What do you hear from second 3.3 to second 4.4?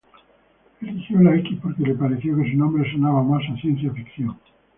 a ciencia ficción.